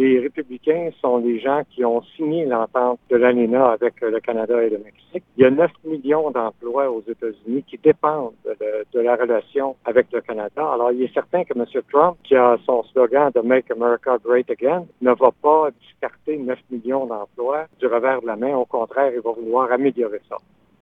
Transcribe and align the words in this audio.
les 0.00 0.18
républicains 0.18 0.90
sont 1.00 1.18
les 1.18 1.38
gens 1.40 1.62
qui 1.70 1.84
ont 1.84 2.02
signé 2.16 2.46
l'entente 2.46 2.98
de 3.10 3.16
l'ANENA 3.16 3.72
avec 3.72 4.02
euh, 4.02 4.10
le 4.10 4.20
Canada 4.20 4.62
et 4.62 4.70
le 4.70 4.78
Mexique. 4.78 5.22
Il 5.36 5.42
y 5.42 5.44
a 5.44 5.50
9 5.50 5.70
millions 5.84 6.30
d'emplois 6.30 6.90
aux 6.90 7.02
États-Unis 7.06 7.64
qui 7.64 7.76
dépendent 7.76 8.32
de, 8.44 9.00
la 9.00 9.16
relation 9.16 9.76
avec 9.84 10.06
le 10.10 10.22
Canada. 10.22 10.72
Alors, 10.72 10.90
il 10.92 11.02
est 11.02 11.12
certain 11.12 11.44
que 11.44 11.52
M. 11.54 11.66
Trump, 11.92 12.16
qui 12.24 12.34
a 12.34 12.56
son 12.64 12.82
slogan 12.84 13.30
de 13.34 13.40
Make 13.40 13.70
America 13.70 14.16
Great 14.24 14.50
Again, 14.50 14.86
ne 15.02 15.12
va 15.12 15.30
pas 15.42 15.68
discarter 15.82 16.38
9 16.38 16.58
millions 16.70 17.04
d'emplois 17.04 17.66
du 17.78 17.86
revers 17.86 18.22
de 18.22 18.26
la 18.26 18.36
main. 18.36 18.56
Au 18.56 18.64
contraire, 18.64 19.12
il 19.14 19.20
va 19.20 19.32
vouloir 19.32 19.70
améliorer 19.70 20.20
ça. 20.30 20.36